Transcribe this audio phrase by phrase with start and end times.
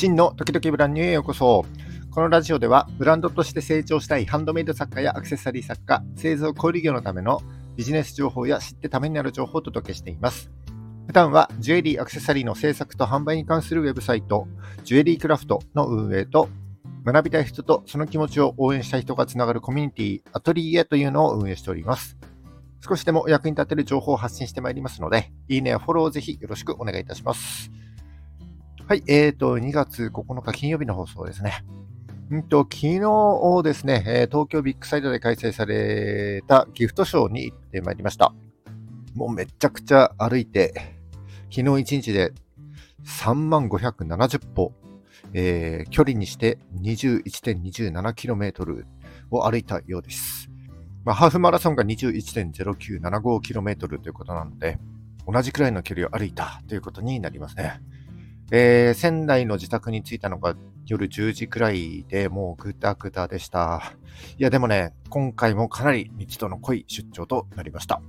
[0.00, 1.66] 真の時々ブランニューへようこそ。
[2.10, 7.42] このラジオでは、ブランドとして成長したいハンドメイド作家やアクセサリー作家、製造小売業のための
[7.76, 10.50] ビジネス情報や知ってためになる情報をお届けしています。
[11.06, 14.48] 普段はジュエリーアクセサリーの制作と販売に関するウェブサイト、
[14.84, 16.48] ジュエリークラフトの運営と、
[17.04, 22.16] 学びたい人とその気持ちを応援したい人がつながるコミュニティ、アトリエというのを運営しております。
[22.82, 27.70] 少しでもお役に立てる情報を発信してまいりますので、いいねやフォローをぜひよろしくお願いいたします。
[28.90, 31.64] はい、えーと、2月9日金曜日の放送ですね。
[32.34, 38.34] んと、昨日ですね、東京ビッグサイトで開催されたギフトショーに行ってまいりました。
[39.14, 40.74] もうめちゃくちゃ歩いて、
[41.52, 42.32] 昨日1日で
[43.06, 44.72] 3万570歩、
[45.34, 48.84] えー、距離にして 21.27km
[49.30, 50.50] を歩いたようです。
[51.04, 54.80] まあ、ハーフマラソンが 21.0975km ということなので、
[55.28, 57.80] 同じくらいの距離を歩いたということになりますね。
[58.52, 60.56] えー、仙台の自宅に着いたのが
[60.86, 63.94] 夜10時くらいでもうぐたぐたでした。
[64.38, 68.02] いや、でもね、今回もかなり密度の濃い出張となりました。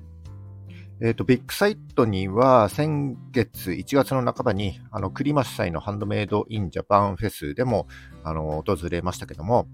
[0.99, 7.87] えっ、ー、と、ビッグサイトには先月1月の半ばに、あの、クリマス祭のハンドメイドインジャパンフェスでも、
[8.23, 9.67] あの、訪れましたけども、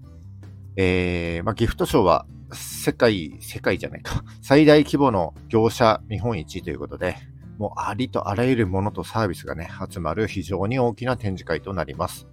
[0.76, 7.16] えー、まあ、ギフトショーは世界、世界じゃないか、最大規模の業者見本市ということで、
[7.58, 12.26] もうありとあらゆるものとサービスがね、集まる非常に大きな展示会となります。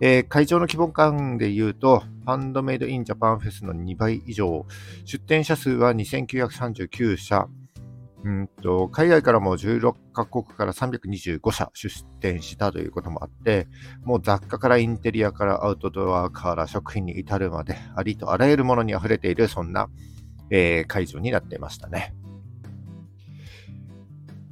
[0.00, 4.66] えー、会場の規模感で言うと、ハンドメイドインジャパンフェスの2倍以上、
[5.06, 7.48] 出展者数は2939社、
[8.24, 13.68] うんと海外からも16カ国から325社出展したということもあって、
[14.04, 19.88] もう雑貨からインテリアからアウトドアから食品に至るまで、ありとあらゆるものに溢れている、そんな、
[20.50, 22.14] えー、会場になっていましたね。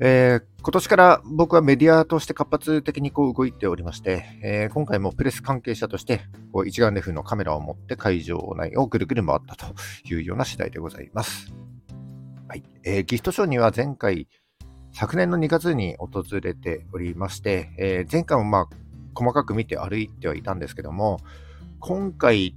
[0.00, 9.67] えー、今年から僕はメディアとして活発的にこう動いておりまして、えー、今回もプレス関係者としてこう一眼レフのカメラを持って会場内をぐるぐる回ったと
[10.05, 11.52] いうような次第でございます。
[12.48, 14.29] はいえー、ギフトショーには前回、
[14.92, 18.69] 昨年の2月に訪れておりまして、えー、前回もまあ
[19.14, 21.20] 細かく見て歩いてはいたんですけども、
[21.80, 22.57] 今回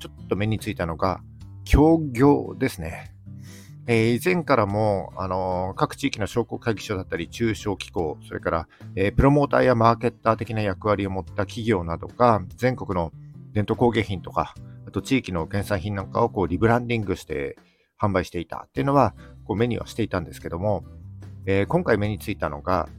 [0.00, 1.20] ちょっと目についたのが、
[1.64, 3.12] 協業ですね。
[3.90, 13.12] え、以前からも、あの、各地域の商工会議所だったり、中小機構、それから、え、プロモーターやマーケッター的な役割を持った企業などが、全国の
[13.54, 14.54] 伝統工芸品とか、
[14.86, 17.56] あと地域の原産品なんかをこうリブランディングして
[17.98, 18.66] 販売していた。
[18.68, 19.14] っていうのは、
[19.46, 20.84] こう目にはしていたんですけども、
[21.46, 22.90] え、今回目についたのが、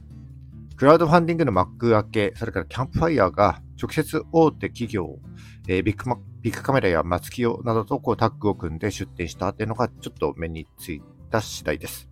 [0.76, 5.20] クラウドファンディングの Makuake、それからキャンプファイヤーが直接大手企業、
[5.68, 12.10] えー、ビックマッビックカメラやマツキヨなどとこうタッグを組んで出展したっていうのがちょっと目についた次第です。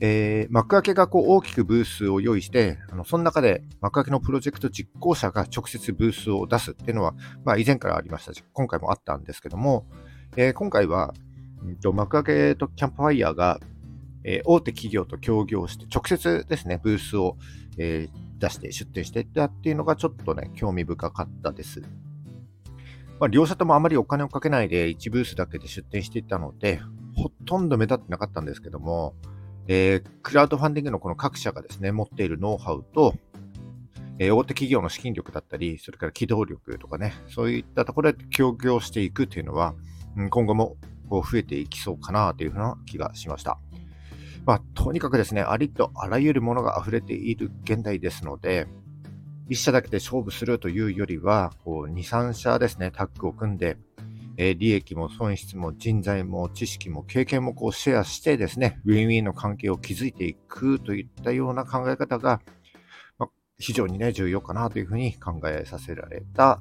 [0.00, 7.14] えー、 Makuake がこう大きくブースを用意して、あのその中で Makuake のプロジェクト実行者が直接ブースを出すっていうのは、
[7.44, 9.86] まあ、以前からありましたし、今回もあったんですけども、
[10.36, 11.14] えー、今回は、
[11.82, 13.58] Makuake とキャンプファイヤーが、
[14.24, 17.38] えー、大手企業と協業して、直接ですね、ブースを、
[17.78, 21.82] えー、出して出展していったっていうのがちょっとね、興味深かったです。
[23.18, 26.80] まあ、両者ともあまりお金をかけないで1ブースだけで出展していたので、
[27.16, 29.14] ほとんど目立ってなかったんですけども、
[29.68, 33.14] えー、クラウドファンディングのこの各社がですね、持っているノウハウと、
[34.18, 39.74] えー、大手企業の資金力だったり、それから機動力とかね、そういったところで協業していくというのは、
[40.30, 40.76] 今後も
[41.08, 43.58] こう増えていきそうかなというふうな気がしました。
[44.44, 48.68] まあ、とにかくですね、ありとあらゆるものが溢れている現代ですので、
[49.48, 53.76] 一社だけで勝負するというよりは、こう2、3社ですね、タッグを組んで、
[54.38, 62.42] え、利益も損失も人材も知識も経験もこうシェアしてですね、ウィンウィンの関係を築いていくといったような考え方が、
[63.18, 66.60] ま、非常にね、重要かなというふうに考えさせられた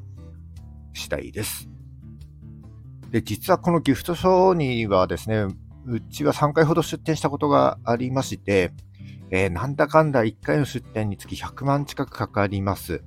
[0.93, 1.69] 次第です。
[3.11, 5.47] で、実はこのギフトショーにはですね、
[5.87, 8.71] うちは3回ほど出店したことがありまして、
[9.31, 13.03] えー、なんだかんだ1回の出店につき100万近くかかります。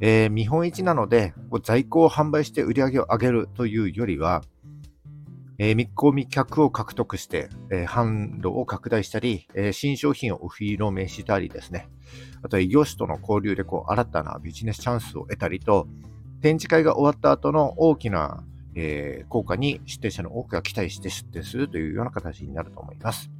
[0.00, 4.42] えー、見本市なので、在庫を販売して売り上げを上げるというよりは、
[5.58, 11.88] えー、見込み客を獲得して、えー、販路を拡大したり、えー、新商品をお披露目したりですね。
[12.42, 15.86] あとは異業種との交流でこう新たなビジネスチャンスを得たりと、
[16.42, 18.44] 展示会が終わった後の大きな、
[18.74, 23.30] えー、効果に出展者の多くが期待して出展するというような形になると思います。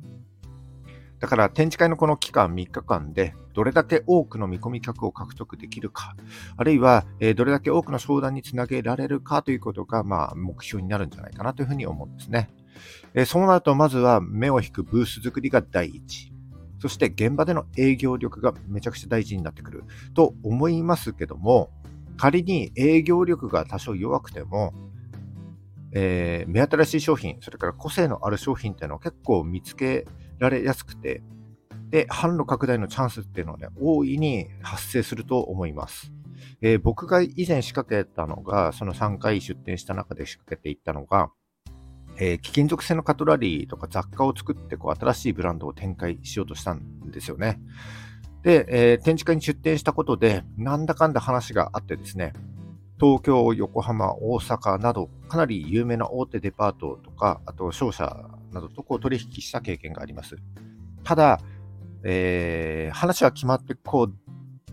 [1.24, 6.14] だから展示会のこの期間3日間でどれだけ多くの見込み客を獲得できるか、
[6.58, 12.50] あるいは、えどれだけ多くの商談につなげられるかということが、まあ、目標になるんじゃないかなというふうに思うんですね。
[13.14, 16.30] えそうなると、まずは目を引くブース作りが第一。
[16.78, 21.70] そして現場での営業力がめちゃくちゃ大事になってくると思いますけども、
[22.18, 24.74] 仮に営業力が多少弱くても、
[25.92, 30.04] えー、目新しい商品、それから個性のある商品っていうのは結構見つけ
[30.38, 31.22] られやすくて、
[31.90, 36.12] で、販路拡大のチャンスっていうのはね、大いに発生すると思います。
[36.60, 41.30] えー、僕が以前仕掛けたのが、その3回出店した中で仕掛けていったのが、
[42.16, 47.60] えー、貴金属製のカトラリーとか雑貨を作ってこう新しいブランドを展開しようとしたんですよね。
[48.42, 52.32] で、えー、展示会に出展したことで、なんだかんだ話があってですね、
[53.00, 60.36] 東京、横浜、大阪など、かなり有名な大手デパートとか、あと商社などとこう取引した経験があります。
[61.02, 61.40] ただ、
[62.04, 64.14] えー、話は決まって、こう、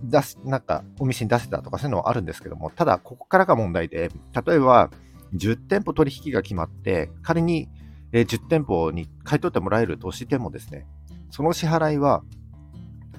[0.03, 4.09] 出す、なんか、お店に出せたとかそういうのはあるんですけども、ただ、ここからが問題で、
[4.45, 4.89] 例えば、
[5.35, 7.69] 10店舗取引が決まって、仮に
[8.11, 10.85] 10店舗に買い取ってもらえるとしてもですね、
[11.29, 12.23] その支払いは、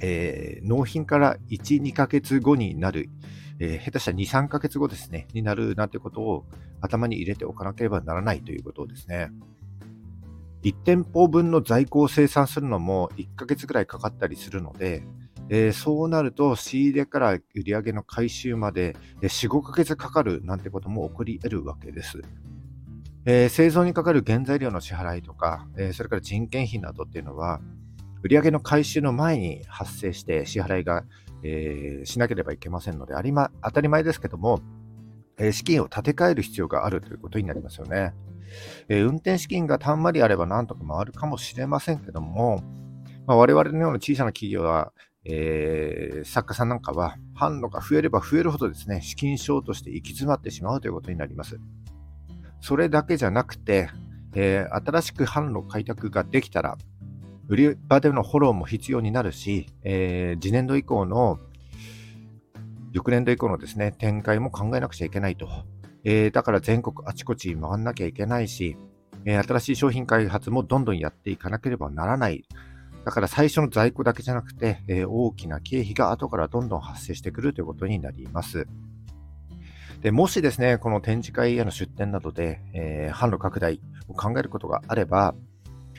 [0.00, 3.08] えー、納品から1、2ヶ月後になる、
[3.58, 6.44] えー、下手したら2、3ヶ月後ですね、になるなんてことを
[6.80, 9.30] 頭に入れておかなければならないということですね。
[10.62, 15.04] 1店舗分の在庫を生産するのも1ヶ月ぐらいかかったりするので、
[15.48, 22.22] えー、そうなると仕入れから売り上げの回収まで4、5ヶ月かかるなんてことも起こり得るわけです。
[23.24, 27.60] えー、製造にかかる原材料の支払いとか、えー、それから人件費などっていうのは、
[28.22, 31.04] 売上の回収の前に発生して支払いが、
[31.44, 34.60] え、しなければいけませんので、ありま、当たり前ですけども、
[35.42, 38.14] え資金を立て替える必要があるということになりますよね。
[38.88, 42.62] え運転資金がたんまりあればなんとか回るかもしれませんけども、
[43.26, 44.92] まあ、我々のような小さな企業は、
[45.24, 51.58] えー、作家さんなんかは、販路が増えれば増えるほどですね、資金証として行き詰まってしまうということになります。
[52.60, 53.90] それだけじゃなくて、
[54.34, 56.76] えー、新しく販路開拓ができたら、
[57.48, 61.38] 売り場でのフォローも必要になるし、えー、次年度以降の、
[62.92, 65.48] 翌年度以降のですね、展開も考えなくちゃいけないと。
[66.04, 68.76] えー、だから全国あちこち回んなきゃいけないし、
[69.24, 72.44] えー、新しい商品開発もどんどんやっていかなければならない。
[73.04, 78.66] だから最初の在庫だけじゃなくて、えー、大きな経費が後からどんどん発生してくるということになります。
[80.02, 85.34] でもしですね、この展示会への出展などで、え、販路拡大を考えることがあれば、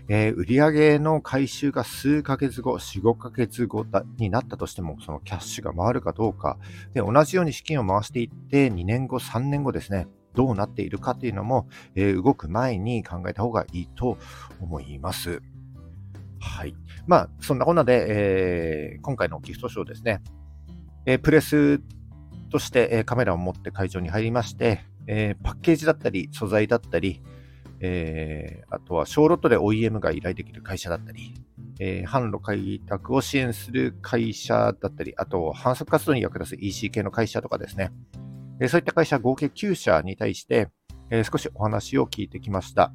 [0.10, 3.86] えー、売上の回収が数ヶ月後、4、5ヶ月後
[4.18, 6.58] になったとしても、そのキャッシュが回るかどうか、
[6.94, 14.18] で同じように資金を回していって、2年後、3年後ですね、どうなっているかっていうのも、えー、動く前に考えた方がいいと
[14.60, 15.42] 思います。
[16.40, 16.76] はい。
[17.08, 20.22] まあ、そんなこんなで、えー、今回のギフトショーですね、
[21.06, 21.80] えー、プレス
[22.50, 27.22] として、え、カメラを持って会場に入りまして、えパッケージだったり、素材だったり、
[27.85, 31.33] えあとは小ロットで OEM が依頼できる会社だったり、
[31.80, 37.91] え販路開拓を支援する会社だったり、あと、反則活動に役立つ EC 系の会社とかですね、
[38.62, 40.69] えそういった会社合計9社に対して、
[41.09, 42.94] え少しお話を聞いてきました。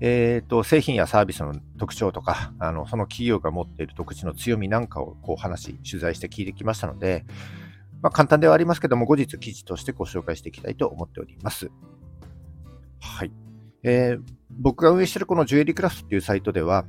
[0.00, 7.24] えーと、製品やサービスの特徴とか、あのその企業が持っている独自の強みなんかをこう話、取材して聞いてきましたので、
[8.02, 11.70] まあ、簡単ではありますけども、後日記事としてご紹介していきたいと思っております。
[13.04, 13.32] はい。
[13.82, 16.86] えー、僕が運営しているこのジュエリークラフトっていうサイトでは、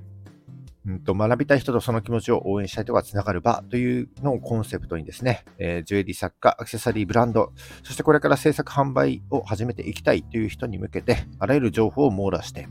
[0.88, 7.52] うんと、学びたい人とその気持ちを応援したい人がつながる場というのをコンセプトにですね、えー、ジュエリー作家、アクセサリーブランド、
[7.84, 12.68] そしてこれから制作販売を始めていきたいという人に向けて、あらゆる情報を網羅して、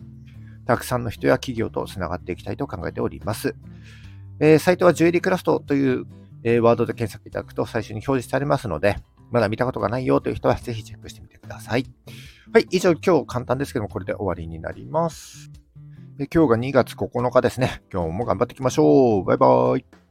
[0.64, 3.54] たくさんの人や企業とつながっていきたいと考えております。
[4.40, 6.06] えー、サイトはジュエリークラフトという、
[6.44, 8.96] えー、ワードで検索いただくと最初に表示されますので、
[9.30, 11.84] まだ見たことがないよという人はぜひチェックしてみてください。
[12.52, 15.50] はい、以上今日簡単ですけどもこれで終わりになります。
[16.32, 17.82] 今日が2月9日ですね。
[17.92, 19.24] 今日も頑張っていきましょう。
[19.24, 20.03] バイバーイ。